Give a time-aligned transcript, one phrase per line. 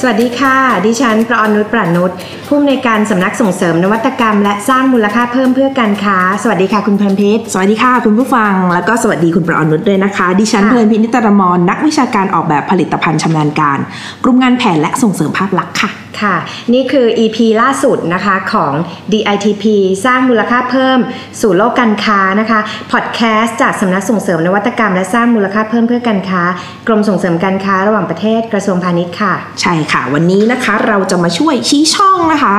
[0.00, 0.56] สวัสดีค่ะ
[0.86, 2.10] ดิฉันประอนุชประนุช
[2.46, 13.78] ผู้อำนวยการสำนักส่งเสริมนวัตกรรม และสร้างมูลค่าเพิ่มเพื่อการค้า สวัสดีค่ะคุณเพลินพิษสวัสดีค่ะคุณผู้ฟัง แล้วก็สวัสดีคุณประอนุชด้วยนะคะ ดิฉันเพลินพินิตรมรนักวิชาการออกแบบผลิตภัณฑ์ชำนาญการ
[14.24, 15.90] กลุ่มงานแผนและส่งเสริมภาพลักษณ์ค่ะ
[16.22, 16.36] ค่ะ
[16.74, 18.72] นี่คือ EP ล่าสุดนะคะของ
[19.12, 19.64] DITP
[20.04, 20.98] สร้างมูลค่าเพิ่ม
[21.40, 22.60] สู่โลกการค้านะคะ
[22.92, 26.42] พอดแคสต์จากสำนักส่งเสริมนวัตกรรม และสร้างมูลค่าเพิ่มเพื่อการค้า
[26.86, 32.56] กรมส่งเสริมการค้าระหว่างประเทศกระทรวงพาณิชย์ค่ะ ใช่ค่ะ วันนี้นะคะเราจะมาช่วยชี้ช่องนะคะ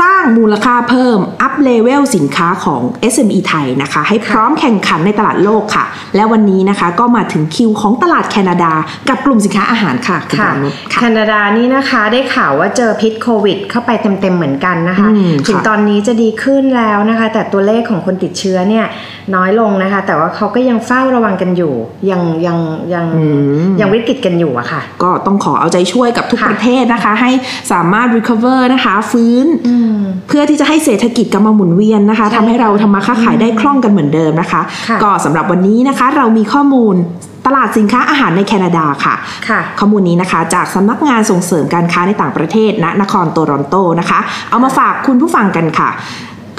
[0.00, 2.82] สร้างมูลค่าเพิ่ม up level สินค้าของ
[3.12, 5.84] SME ไทยนะคะ ให้พร้อมแข่งขันในตลาดโลกค่ะ
[6.16, 8.72] และวันนี้นะคะก็มาถึงคิวของตลาดแคนาดา
[9.08, 18.86] กับกลุ่มสินค้าอาหารค่ะคุณค่ะประอนุชแคนาดานี่นะคะได้ข่าวว่าเจอพิษโควิด เข้าไปเต็มๆเหมือนกันนะคะอืมถึงค่ะตอนนี้จะดีขึ้นแล้วนะคะ แต่ตัวเลขของคนติดเชื้อเนี่ย
[19.34, 21.74] น้อยลงนะคะ แต่ว่าเขาก็ยังเฝ้าระวังกันอยู่
[22.10, 22.58] ยังยัง
[22.94, 23.06] ยัง
[23.80, 27.30] ยังวิกฤตกันอยู่อะค่ะ ก็ต้องขอเอาใจช่วยกับทุกค่ะประเทศนะคะ ให้
[27.72, 29.46] สามารถ recover นะคะ ฟื้น
[30.28, 36.94] เพื่อที่จะให้เศรษฐกิจกลับมาหมุนเวียนนะคะใช่ทำให้เราทำมาค้าขายได้คล่องกันเหมือนเดิมนะคะค่ะก็สำหรับวันนี้นะคะ เรามีข้อมูล
[37.46, 39.14] ตลาดสินค้าอาหารในแคนาดาค่ะ
[39.48, 44.18] ค่ะ ข้อมูลนี้นะคะ จากสำนักงานส่งเสริมการค้าในต่างประเทศณนครโตรอนโตนะคะ
[44.50, 45.88] เอามาฝากคุณผู้ฟังกันค่ะ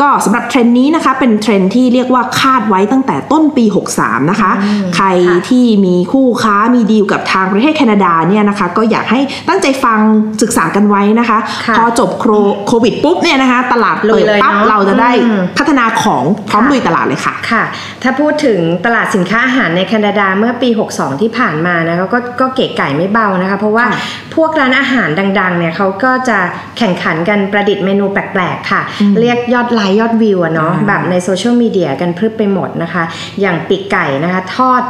[0.02, 3.66] ก็สำหรับเทรนด์นี้นะคะเป็นเทรนด์ที่เรียกว่าคาดไว้ตั้งแต่ต้นปี
[3.98, 4.52] 63 นะคะ
[4.96, 10.00] ใครค่ะที่มีคู่ค้ามีดีลกับทางประเทศแคนาดาเนี่ยนะคะก็อยากให้ตั้งใจฟัง
[10.42, 12.32] ศึกษากันไว้นะคะค่ะพอจบโคร
[12.68, 17.64] โควิดปุ๊บเนี่ยนะคะตลาดลุเปิดเลยปั๊บเนอะเราจะได้อืมพัฒนาของพร้อมค่ะลุยตลาดเลยค่ะค่ะ
[18.04, 24.02] ถ้าพูดถึงตลาดสินค้าอาหารในแคนาดาเมื่อปี 62 ที่ผ่านมานะคะก็ก็เก๋ไก่ไม่เบานะคะ เพราะว่าค่ะ
[24.36, 26.40] พวกร้านอาหารดังๆเนี่ยเขาก็จะ
[26.78, 28.82] แข่งขันกันประดิษฐ์เมนูแปลกๆค่ะ
[29.20, 33.04] เรียกยอดไลค์ยอดวิวอะเนาะอ่าแบบในโซเชียลมีเดียกันพรึบไปหมดนะคะ
[33.42, 34.84] อย่างปีกไก่นะคะทอด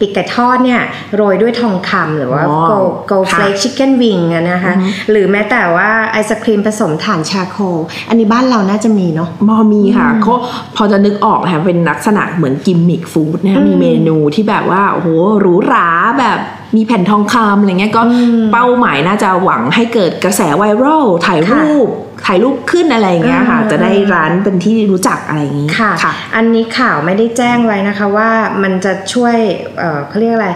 [0.00, 0.80] ปีกไก่ทอดเนี่ย
[1.16, 2.72] โรยด้วยทองคำหรือว่าอ๋อโก
[3.06, 4.18] gold ค่ะ flake chicken wing
[4.50, 4.72] นะคะ
[5.10, 7.76] หรือแม้แต่ว่าไอศครีมผสมถ่าน charcoal
[8.08, 10.34] อันนี้บ้านเราน่าจะมีเนาะมอมีค่ะเขา
[10.76, 15.08] พอจะนึกออกนะคะเป็นลักษณะเหมือนกิมมิคฟู้ดนะคะมีเมนูที่แบบว่า โอ้โห
[15.40, 15.88] หรูหรา
[16.20, 16.38] แบบ
[16.76, 18.02] มีแผ่นทองคำอะไรเงี้ยก็
[18.52, 21.88] เป้าหมายน่าจะหวังให้เกิดกระแสไวรัลถ่ายรูป
[22.26, 28.30] ถ่ายรูปขึ้นอะไรอย่างเงี้ยค่ะอืมจะได้ร้านเป็นที่รู้จักอะไรอย่างงี้ค่ะค่ะอันนี้ข่าวไม่ได้แจ้งไว้นะคะว่า
[28.62, 29.36] มันจะช่วย
[29.78, 30.50] เอ่อเขาเรียกอะไร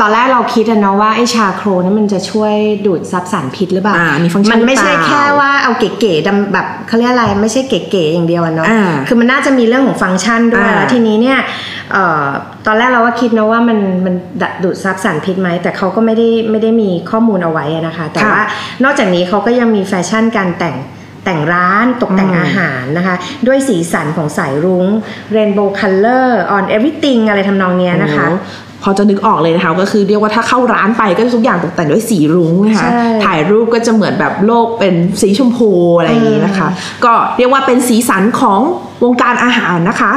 [0.00, 2.54] ตอนแรกเราคิดอะเนาะว่าไอ้ชาโครนี่มันจะช่วย
[2.86, 11.38] ดูดซับสารพิษหรือเปล่าอ่ามีฟังก์ชันมันไม่ใช่หรือเปล่าแค่ว่าเอาเก๋ๆดำแบบเขาเรียกอะไรไม่ใช่เก๋ๆอย่างเดียวอะเนาะอ่าคือมันน่าจะมีเรื่องของฟังก์ชันด้วยอ่าแล้วทีนี้เนี่ย
[11.92, 12.26] เอ่อ
[12.66, 14.14] ตอนแรกเราก็คิดนะว่ามันมัน
[14.62, 18.42] ดูดซับสารพิษไหมแต่เขาก็ไม่ได้ไม่ได้มีข้อมูลเอาไว้อะนะคะ แต่ว่า
[18.84, 20.76] นอกจากนี้เขาก็ยังมีแฟชั่นการแต่ง
[21.24, 23.14] แต่งร้านตกแต่งอืมอาหารนะคะ
[23.46, 24.86] ด้วยสีสันของสายรุ้ง
[25.36, 28.38] rainbow color on everything อะไรทำนองเนี้ยนะคะโอ้
[28.82, 36.68] พอจะนึกออกเลยนะคะก็คือเรียกว่าถ้าเข้าร้านไปก็ทุกอย่างตกแต่งด้วยสีรุ้งนะคะใช่ถ่ายรูปก็จะเหมือนแบบโลกเป็นสีชมพูอะไรอย่างนี้นะคะ
[37.04, 38.60] ก็เรียกว่าเป็นสีสันของ
[39.04, 40.12] วงการอาหารนะคะ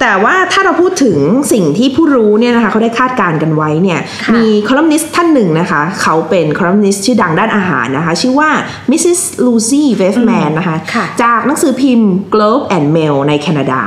[0.00, 1.18] แต่ว่าถ้าเราพูดถึง
[1.52, 8.50] สิ่งที่ผู้รู้เนี่ยนะคะเขาได้คาดการณ์กันไว้เนี่ยค่ะมีคอลัมนิสต์ท่านหนึ่งนะคะเขาเป็นคอลัมนิสต์ชื่อดังด้านอาหารนะคะชื่อว่า
[8.90, 9.20] Mrs.
[9.46, 13.80] Lucy Wefman นะคะค่ะจากหนังสือพิมพ์ Globe and Mail ในแคนาดา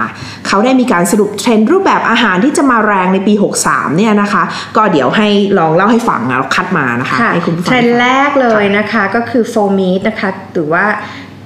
[0.48, 3.34] เขาได้มีการสรุปเทรนด์รูปแบบอาหารที่จะมาแรงในปี
[3.66, 4.44] 63 เนี่ยนะคะ
[4.76, 5.28] ก็เดี๋ยวให้
[5.58, 10.86] ลองเล่าให้ฟังนะเราคัดมานะคะค่ะให้คุณผู้ฟังฟังเทรนด์แรกเลยนะคะก็คือ faux meat นะคะหรือว่า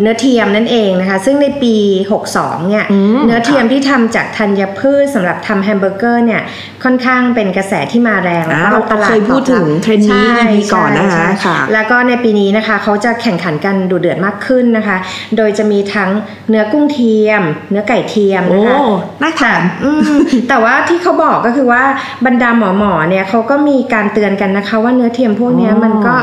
[0.01, 1.75] เนื้อเทียมนั่นเองนะคะ ซึ่งในปี
[2.21, 6.41] 62 เนี่ยอืมเนื้อเทียมที่ทำจากธัญพืชสำหรับทำแฮมเบอร์เกอร์เนี่ย
[6.83, 14.97] ค่อนข้างเป็นกระแสที่มาแรงแล้วอ่าก็เราตลาดเคยพูดถึงเทรนด์นี้ใช่ EP ก่อนนะคะใช่ค่ะแล้วก็ในปีนี้นะคะเขาจะแข่งขันกันดุเดือดมากขึ้นนะคะ
[15.37, 16.09] โดยจะมีทั้ง
[16.49, 17.41] เนื้อกุ้งเทียม
[17.71, 18.77] เนื้อไก่เทียมโอ้นะคะ
[19.21, 20.01] น่าทานอืม
[20.49, 21.83] แต่ว่าที่เขาบอกก็คือว่า
[22.25, 26.15] บรรดาหมอหมอๆเนี่ยเขาก็มีการเตือนกันนะคะ ว่าเนื้อเทียมพวกเนี้ยอ๋อมันก็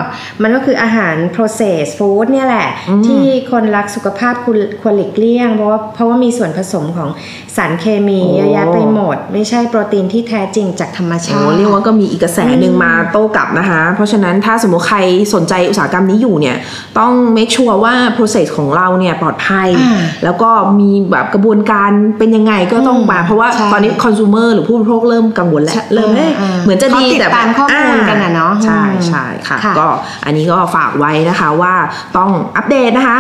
[0.43, 2.69] มันก็คืออาหาร processed food เนี่ยแหละ
[3.07, 3.23] ที่
[3.53, 7.09] คนรักสุขภาพควรควรหลีกเลี่ยง เพราะว่าเพราะว่ามีส่วนผสมของ
[7.57, 14.99] สารเคมีเยอะแยะไปหมด ไม่ใช่โปรตีนที่แท้จริงจากธรรมชาโอ้ติเรียกว่าก็มีอีกกระแสหนึ่งมาโต้กลับนะคะ เพราะฉะนั้นถ้าสมมติใคร
[15.35, 16.57] สนใจอุตสาหกรรมนี้อยู่เนี่ย
[16.99, 20.51] ต้อง make sure ว่า process ของเราเนี่ยปลอดภัยอ่าแล้วก็
[20.81, 29.87] มีแบบกระบวนการเป็นยังไงก็ต้องมา เพราะว่าใช่ตอนนี้ consumer หรือผู้บริโภคเริ่มกังวลแล้วใช่เริ่มเอ๊ะอ่าเหมือนจะดีเขาติดแต่ตามข้อมูลกันอะเนาะใช่อืมใช่ค่ะค่ะ ก็
[30.25, 31.75] อันนี้ก็ฝากไว้นะคะว่า
[32.17, 33.19] ต้องอัปเดตนะคะ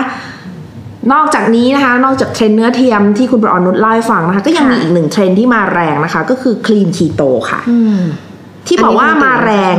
[1.13, 8.01] นอกจากนี้นะคะ นอกจากเทรนด์เนื้อเทียมที่คุณประออนุชเล่าให้ฟังนะคะ ก็ยังมีค่ะอีกหนึ่งเทรนด์ที่มาแรงนะคะ ก็คือ clean keto ค่ะอืม
[8.67, 9.77] ที่บอกว่ามาแรง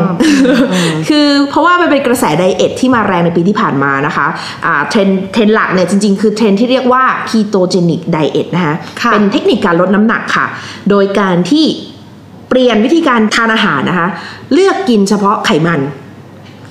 [0.73, 4.27] อืมคือเพราะว่ามันเป็นกระแส diet ที่มาแรงในปีที่ผ่านมานะคะ
[4.65, 10.45] อ่าเทรนด์เทรนด์หลักเนี่ยจริงๆ คือเทรนด์ที่เรียกว่า ketogenic diet นะคะค่ะเป็นเทคนิคการลดน้ำหนักค่ะ
[10.89, 11.65] โดยการที่
[12.49, 14.07] เปลี่ยนวิธีการทานอาหารนะคะ
[14.53, 15.79] เลือกกินเฉพาะไขมัน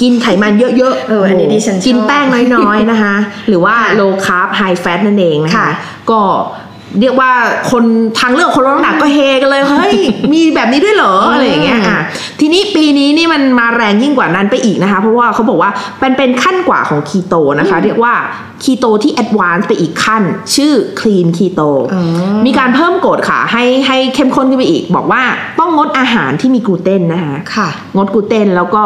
[0.02, 2.24] กินไขมันเยอะๆเอออันนี้ดิฉันชอบกินแป้ง
[2.56, 3.14] น้อยๆนะคะ
[3.48, 5.68] หรือว่าค่ะ low carb high fat นั่นเองนะคะค่ะ
[6.10, 6.20] ก็
[7.00, 7.30] เรียกว่า
[7.70, 7.84] คน
[8.20, 9.94] ทางเลือกคนลดน้ำหนักก็เฮกันเลย เฮ้ย
[10.32, 11.67] มีแบบนี้ด้วยเหรออะไรอย่างเงี้ยอะ
[12.40, 15.70] ทีนี้ปีนี้นี่มันมาแรงยิ่งกว่านั้นไปอีกนะคะ เพราะว่าเขาบอกว่า
[16.00, 18.14] เป็นเป็นขั้นกว่าของคีโตนะคะ เรียกว่า
[18.64, 20.22] คีโตที่ advance ไปอีกขั้น
[20.56, 21.60] ชื่อ clean keto
[21.94, 22.02] อ๋อ
[22.46, 25.22] มีการเพิ่มกฎค่ะ ให้ให้เข้มข้นขึ้นไปอีก บอกว่า
[25.60, 28.82] ต้องงดอาหารที่มีกลูเตนนะคะค่ะงดกลูเตนแล้วก็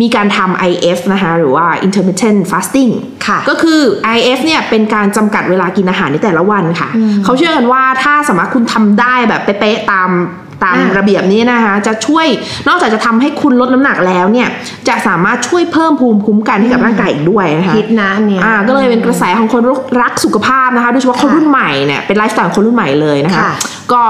[0.00, 2.92] มีการทำ IF นะคะ หรือว่า intermittent fasting
[3.26, 3.80] ค่ะ ก็คือ
[4.16, 6.88] IF เนี่ยเป็นการจำกัดเวลากินอาหารในแต่ละวันค่ะ
[7.24, 10.10] เขาเชื่อกันว่าถ้าสามารถคุณทำได้แบบเป๊ะๆตาม
[10.62, 12.26] ตามอ่าระเบียบนี้นะคะ จะช่วย
[12.68, 14.48] นอกจากจะทำให้คุณลดน้ำหนักแล้วเนี่ย
[14.88, 19.62] จะสามารถช่วยเพิ่มภูมิคุ้มกันให้กับร่างกายอีกด้วยนะคะฮิตนะอันเนี่ยอ่าก็เลยเป็นกระแสของคน
[20.02, 23.54] รักสุขภาพนะคะโดยเฉพาะคนค่ะรุ่นใหม่เนี่ยเป็นไลฟ์สไตล์ของคนรุ่นใหม่เลยนะคะค่ะ
[23.92, 24.02] ก็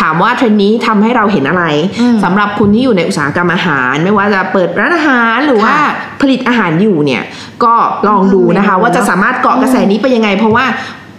[0.00, 1.64] ถามว่าเทรนด์นี้ทำให้เราเห็นอะไร
[2.00, 7.22] อืมสำหรับคุณที่อยู่ในอุตสาหกรรมอาหาร ไม่ว่าจะเปิดร้านอาหารหรือว่าค่ะผลิตอาหารอยู่เนี่ย
[7.64, 7.74] ก็
[8.08, 10.64] ลองดูนะคะเพิ่มเมนูว่าจะสามารถเกาะกระแสนี้ไปยังไง เพราะว่า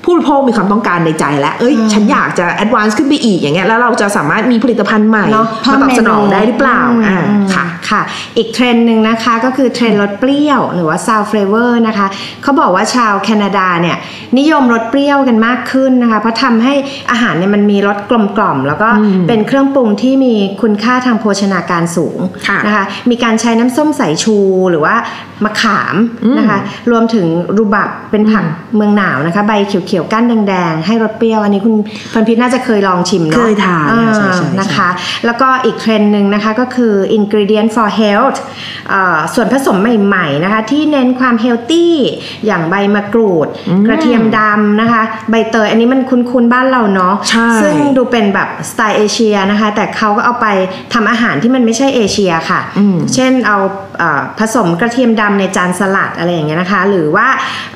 [0.04, 8.02] ผู้บริโภคมีความต้องการในใจแล้ว เอ้ยอืมฉันอยากจะ advance ขึ้นไปอีกอย่างเงี้ย แล้วเราจะสามารถมีผลิตภัณฑ์ใหม่เนาะมาตอบสนองได้หรือเปล่าอืมอ่าอืมค่ะ ค่ะ
[8.38, 12.08] อีกเทรนด์หนึ่งนะคะก็คือเทรนด์รสเปรี้ยว หรือว่า sour flavor นะคะ
[12.44, 13.98] เขาบอกว่าชาวแคนาดาเนี่ย
[14.40, 16.74] นิยมรสเปรี้ยวกันมากขึ้นนะคะ เพราะทำให้
[17.12, 24.38] อาหารเนี่ยมันมีรสกลมกล่อมๆแล้วก็อืมเป็นเครื่องปรุงที่มีคุณค่าทางโภชนาการสูงค่ะนะคะ มีการใช้น้ำส้มสายชู
[24.72, 24.96] หรือว่า
[25.44, 25.96] มะขาม
[26.38, 26.60] นะคะ
[26.92, 27.26] รวมถึง
[27.58, 28.46] รูบับเป็นผัก
[28.76, 31.74] เมืองหนาวนะคะ ใบเขียวๆก้านแดงๆ ให้รสเปรี้ยว อันนี้คุณ
[32.14, 34.90] พันพิษน่าจะเคยลองชิมเนาะเคยทานอ่ใช่ใช่ใช่นะคะ
[35.26, 38.38] แล้วก็อีกเทรนด์หนึ่งนะคะก็คือ ingredient for health
[38.90, 41.88] เอ่อส่วนผสมใหม่ๆนะคะที่เน้นความ healthy
[42.46, 50.48] อย่างใบมะกรูดอืมกระเทียมดำนะคะ ใบเตยอันนี้มันคุ้นๆบ้านเราเนาะใช่ซึ่งดูเป็นแบบสไตล์เอเชียนะคะ แต่เขาก็เอาไป
[50.94, 53.58] ทำอาหารที่มันไม่ใช่เอเชียค่ะอืมเช่นเอา
[53.98, 57.28] เอ่อผสมกระเทียมดำในจานสลัดอะไรอย่างเงี้ยนะคะ หรือว่า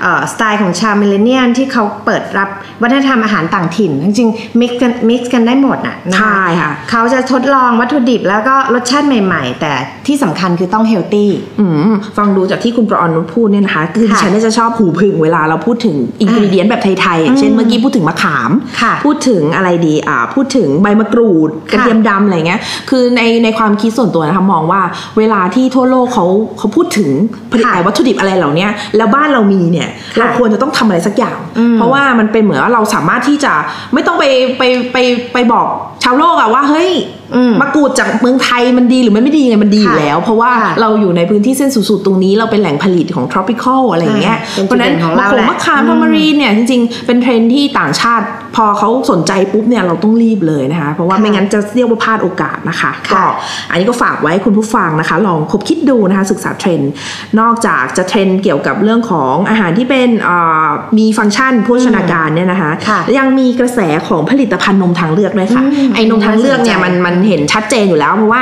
[0.02, 2.50] เอ่อสไตล์ของชาว millennial ที่เขาเปิดรับ
[2.82, 9.72] วัฒนธรรมอาหารต่างถิ่น จริงๆ mix กัน mix กันได้หมดน่ะนะคะใช่ค่ะเขาจะทดลองวัตถุดิบแล้วก็รสชาติใหม่ ๆ แต่
[10.08, 18.52] ที่สำคัญคือต้อง healthy อืมฟังดูจากที่คุณประออนนุชพูดเนี่ยนะคะคือดิค่ะฉันเนี่ยจะชอบหูผึ่งเวลาเราพูดถึง ingredient แบบไทยๆอย่างเช่นอืมเมื่อกี้พูดถึงมะขาม
[18.82, 24.82] ค่ะพูดถึงอะไรดีอ่าพูดถึงใบมะกรูดกระเทียมดำอะไรเงี้ยคือในในความคิดส่วนตัวนะคะมองว่า
[25.18, 26.26] เวลาที่ทั่วโลกเขา
[26.58, 27.10] เขาพูดถึง
[27.52, 31.47] ผลิตค่ะวัตถุดิบอะไรเหล่าเนี้ยแล้วบ้านเรามีเนี่ยค่ะเราควรจะต้องทำอะไรสักอย่างอืม
[31.78, 33.54] เพราะว่ามันเป็นเหมือนว่าเราสามารถที่จะ
[33.94, 34.26] ไม่ต้องไป
[34.58, 34.64] ไป
[34.94, 34.98] ไป
[35.34, 35.68] ไปบอก
[36.04, 36.92] ชาวโลกอะว่าเฮ้ย
[37.36, 48.26] อืมมะกรูดจากเมืองไทยมันดีหรือมันไม่ดียังไงมันดีอยู่ค่ะแล้ว เพราะว่าค่ะเราอยู่ในพื้นที่เส้นศูนย์สูตรตรงนี้เราเป็นแหล่งผลิตของ tropical อะไรอย่างเงี้ยอ่าเป็นเพราะฉะนั้นจุดเด่นของมะเราขงแหละมะขามอืมทามารีนเนี่ยจริงๆ เป็นเทรนด์ที่ต่างชาติ
[48.56, 53.24] พอเขาสนใจปุ๊บเนี่ยเราต้องรีบเลยนะคะเพราะว่าค่ะไม่งั้นจะเรียกว่าพลาดโอกาสนะคะค่ะก็
[53.70, 56.92] อันนี้ก็ฝากไว้คุณผู้ฟังนะคะ ลองคบคิดดูนะคะศึกษาเทรนด์
[57.40, 60.68] นอกจากจะเทรนด์เกี่ยวกับเรื่องของอาหารที่เป็นเอ่อ
[60.98, 68.42] มีฟังก์ชันโภชนาการเนี่ยนะคะค่ะยังมีกระแสของผลิตภัณฑ์นมทางเลือกด้วยค่ะอืมไอ้นมทางเลือกเนี่ยน่าสนใจมันมันเห็นชัดเจนอยู่แล้วเพราะว่า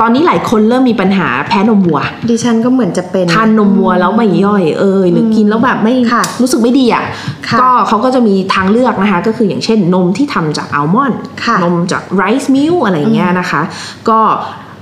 [0.00, 7.04] ตอนนี้หลายคนเริ่มมีปัญหาแพ้นมวัว ดิฉันก็เหมือนจะเป็นทานนมวัวแล้วไม่ย่อยเอยหรือกินแล้วแบบไม่ค่ะรู้สึกไม่ดีอะ
[7.48, 13.60] ค่ะก็เขาก็จะมีทางเลือกนะคะ ก็คืออย่างเช่นนมที่ทำจากอัลมอนด์ค่ะนมจากไรซ์มิลอะไรเงี้ยนะคะ
[14.08, 14.20] ก็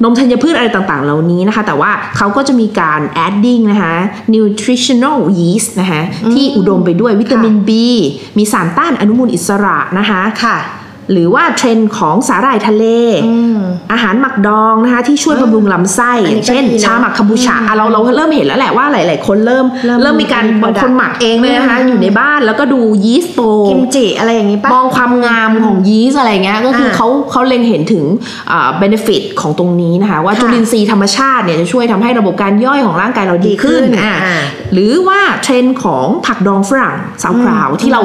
[0.02, 3.94] นมธัญพืชอะไรต่างๆ เหล่านี้นะคะ แต่ว่าเขาก็จะมีการ adding นะคะ
[4.34, 6.02] nutritional yeast นะคะ
[6.34, 7.70] ที่อุดมไปด้วยวิตามิน B
[8.38, 10.56] มีสารต้านอนุมูลอิสระนะคะค่ะ
[11.12, 12.84] หรือว่าเทรนด์ของสาหร่ายทะเล
[13.26, 13.58] อืม
[13.92, 28.04] อาหารหมักดองนะคะที่ช่วยบำรุงลำไส้อันนี้อย่างเช่นก็ดีนะชาหมักคาบูชาอะเราเราเริ่มเห็นแล้วแหละว่าหลาย ๆ คนเริ่มเริ่มเริ่มมีการมีบางคน product หมักเองเลยนะคะอืมอยู่ในบ้านแล้วก็ดูยีสต์โตกิมจิอะไรอย่างนี้ปะมองความงามของยีสต์อะไรเงี้ยก็คืออาเขาเขาเล็งเห็นถึง
[28.50, 34.36] อ่า benefit ของตรงนี้นะคะว่าค่ะจุลินทรีย์ธรรมชาติเนี่ยจะช่วยทำให้ระบบการย่อยของร่างกายเราดีขึ้นดีขึ้นอะอ่า
[34.72, 38.00] หรือว่าเทรนด์ของผักดองฝรั่งซาวคราวที่เรา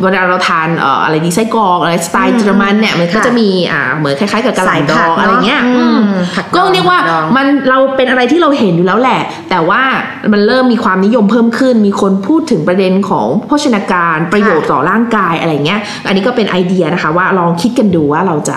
[0.00, 9.20] เวลาเราทานเอ่ออะไรดีไส้กรอกอะไรสไตล์เยอรมันเนี่ยมันก็ค่ะจะมีอ่าเหมือนคล้ายๆกับกะหล่ำดองสายผักอะไรเงี้ยเนอะอืมอืมผักดองก็เรียกว่าผักดองมันเราเป็นอะไรที่เราเห็นอยู่แล้วแหละ
[9.50, 9.82] แต่ว่า
[10.32, 18.56] มันเริ่มมีความนิยมเพิ่มขึ้น มีคนพูดถึงประเด็นของโภชนาการประโยชน์ต่อร่างกายอะไรเงี้ย อันนี้ก็เป็นไอเดียนะคะ ว่าลองคิดกันดูว่าเราจะ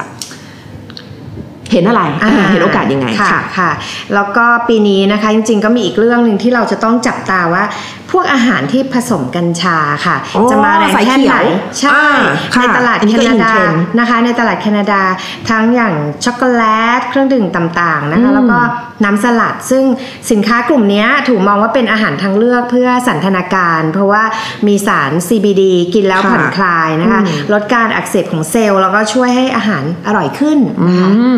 [1.74, 3.72] เห็นอะไรอ่าเห็นโอกาสยังไงค่ะค่ะ ค่ะ
[4.14, 7.64] แล้วก็ปีนี้นะคะ จริงๆ ก็มีอีกเรื่องหนึ่งที่เราจะต้องจับตาว่า
[8.12, 11.38] พวกอาหารที่ผสมกัญชาค่ะอ๋อจะมาแรงสายแค่เขียวไหน
[11.80, 12.16] ใช่อ่า
[12.54, 15.02] ค่ะในตลาดอันนี้แคก็นาดา in trend นะคะ ในตลาดแคนาดา
[15.50, 15.94] ทั้งอย่าง
[16.26, 16.64] ช็อกโกแล
[16.98, 18.60] ตเครื่องดื่มต่างๆนะคะอืมแล้วก็
[19.04, 19.84] น้ำสลัด ซึ่ง
[20.32, 24.24] สินค้ากลุ่มเนี้ยถูกมองว่าเป็นอาหารทางเลือกเพื่อสันทนาการ เพราะว่า
[24.68, 31.38] มีสาร CBD กินแล้วค่ะผ่อนคลายนะคะอืมลดการอักเสบของเซลล์แล้วก็ช่วยให้อาหารอร่อยขึ้นอืนะคะม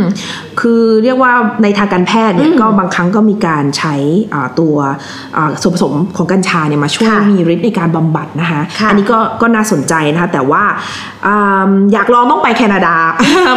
[0.62, 1.34] คือเรียกว่า
[1.64, 3.96] ในทางการแพทย์เนี่ยอืมก็บางครั้งก็มีการใช้
[4.34, 4.76] อ่าตัว
[5.38, 10.64] อ่าส่วนผสมของกัญชาเนี่ยมาช่วยค่ะมีฤทธิ์ในการบำบัดนะคะค่ะอันี้ก็ก็น่าสนใจนะคะแต่ว่า
[11.28, 12.96] อ่าอยากลองต้องไปแคนาดา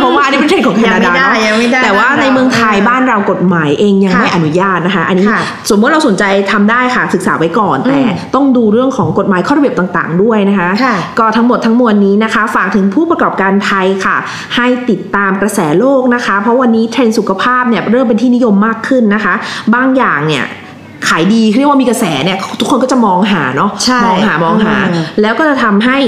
[0.01, 14.17] เพราะว่าอันนี้เป็นเทรนด์ของแคนาดายังไม่ได้เนาะยังไม่ได้แต่ว่าบ้านเราในเมืองไทยเออบ้านเรากฎหมายเองยังค่ะไม่อนุญาตนะคะอันนี้ค่ะสมมติเราสนใจทำได้ค่ะศึกษาไว้ก่อน แต่อืมต้องดูเรื่องของกฎหมายข้อระเบียบต่างๆ ด้วยนะคะค่ะก็ทั้งหมดทั้งมวลนี้นะคะ ฝากถึงผู้ประกอบการไทยค่ะ
[14.57, 19.35] ให้ติดตามกระแสโลกนะคะ เพราะวันนี้เทรนด์สุขภาพเนี่ยเริ่มเป็นที่นิยมมากขึ้นนะคะ
[19.75, 20.45] บางอย่างเนี่ย
[21.09, 25.99] ขายดีเรียกว่ามีกระแสเนี่ยทุกคนก็จะมองหาเนาะใช่มองหามองหาอืมแล้วก็จะทำให้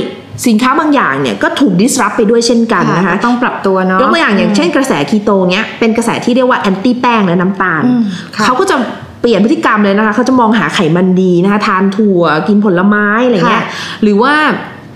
[0.47, 8.03] สินค้าบางอย่างเนี่ยก็ถูก disrupt ไปด้วยเช่นกันนะคะก็ต้องปรับตัวเนาะยกตัวอย่างอย่างเช่นกระแสคีโตเนี้ยเป็นกระแสที่เรียกว่าแอนตี้แป้งและน้ำตาลอืม
[8.37, 8.77] ค่ะเขาก็จะ
[9.21, 13.71] เปลี่ยนพฤติกรรมเลยนะคะเขาจะมองหาไขมันดีนะคะทานถั่วกินผลไม้อะไรเงี้ยค่ะ
[14.03, 14.35] หรือว่า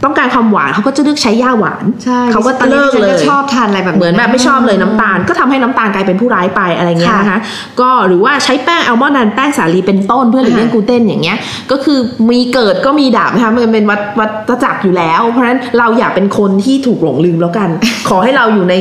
[0.05, 7.39] ต้องการความหวานเขาก็จะเลือกใช้ย่าหวานใช่เขาก็ตอนนี้เลิกดิฉันเลยชอบทานอะไรแบบนี้เหมือนแบบไม่ชอบเลยน้ำตาล ก็ทำให้น้ำตาลกลายเป็นผู้ร้ายไปอะไรเงี้ยค่ะนะคะ
[7.81, 11.39] ก็หรือว่าใช้แป้งอัลมอนด์นันแป้งสาลีเป็นต้นเพื่อหลีกเลี่ยงค่ะกลูเตนอย่างเงี้ย
[11.71, 11.99] ก็คือ
[12.31, 17.69] มีเกิดก็มีดับนะคะมันเป็นวัฏวัฏจักรอยู่แล้ว เพราะฉะนั้นเราอย่าเป็นคนที่ถูกหลงลืมแล้วกัน
[18.09, 18.75] ขอให้เราอยู่ใน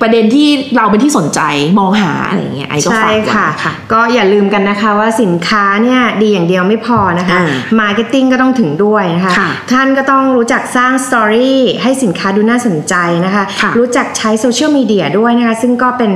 [0.00, 1.40] ประเด็นที่เราเป็นที่สนใจ
[1.80, 7.46] มองหาอะไรเงี้ยไอ้ก็ใช่ฝากไว้ค่ะค่ะ ก็อย่าลืมกันนะคะว่าสินค้าเนี่ยดีอย่างเดียวไม่พอนะคะอ่า
[7.80, 16.10] marketing ก็ต้องถึงด้วยนะคะค่ะท่านก็ต้องรู้จักสร้าง story ให้สินค้าดูน่าสนใจนะคะค่ะรู้จักใช้โซเชียลมีเดียด้วยนะคะ ซึ่งก็เป็น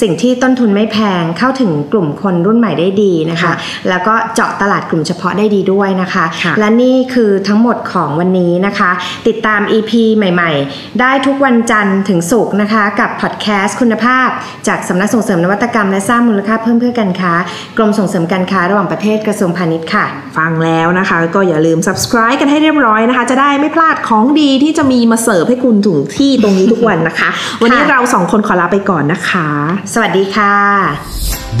[0.00, 3.54] สิ่งที่ต้นทุนไม่แพงเข้าถึงกลุ่มคนรุ่นใหม่ได้ดีนะคะค่ะ
[3.88, 8.90] แล้วก็เจาะตลาดกลุ่มเฉพาะได้ดีด้วยนะคะค่ะและนี่คือทั้งหมดของวันนี้นะคะ
[9.26, 14.28] ติดตาม EP ใหม่ ๆ ได้ทุกวันจันทร์ถึงศุกร์นะคะกับพอดแคสต์คุณภาพ
[14.68, 17.32] จากสำนักส่งเสริมนวัตกรรมและสร้างมูลค่าเพิ่มเพื่อการค้า
[17.76, 20.04] กรมส่งเสริมการค้าระหว่างประเทศกระทรวงพาณิชย์ค่ะ
[20.38, 27.28] ฟังแล้วนะคะ ก็อย่าลืม subscribe กันให้เรียบร้อยนะคะ จะได้ไม่พลาดของดีที่จะมีมาเสิร์ฟให้คุณถึงที่ตรงนี้ทุกวันนะคะ
[27.62, 29.48] วันนี้เราสองคนขอลาไปก่อนนะคะ
[29.92, 30.54] สวัสดีค่ะ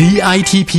[0.00, 0.72] DITP